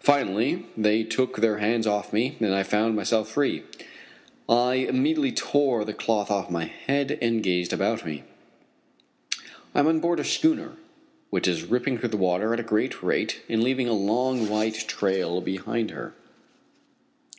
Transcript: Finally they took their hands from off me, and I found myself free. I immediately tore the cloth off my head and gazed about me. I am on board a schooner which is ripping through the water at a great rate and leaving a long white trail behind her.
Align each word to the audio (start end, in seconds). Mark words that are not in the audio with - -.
Finally 0.00 0.64
they 0.78 1.04
took 1.04 1.36
their 1.36 1.58
hands 1.58 1.84
from 1.84 1.92
off 1.94 2.10
me, 2.10 2.38
and 2.40 2.54
I 2.54 2.62
found 2.62 2.96
myself 2.96 3.28
free. 3.28 3.64
I 4.48 4.76
immediately 4.76 5.30
tore 5.30 5.84
the 5.84 5.92
cloth 5.92 6.30
off 6.30 6.50
my 6.50 6.64
head 6.64 7.18
and 7.20 7.42
gazed 7.42 7.74
about 7.74 8.06
me. 8.06 8.24
I 9.74 9.80
am 9.80 9.86
on 9.86 10.00
board 10.00 10.20
a 10.20 10.24
schooner 10.24 10.72
which 11.28 11.46
is 11.46 11.64
ripping 11.64 11.98
through 11.98 12.08
the 12.08 12.16
water 12.16 12.54
at 12.54 12.60
a 12.60 12.62
great 12.62 13.02
rate 13.02 13.42
and 13.46 13.62
leaving 13.62 13.88
a 13.88 13.92
long 13.92 14.48
white 14.48 14.86
trail 14.88 15.42
behind 15.42 15.90
her. 15.90 16.14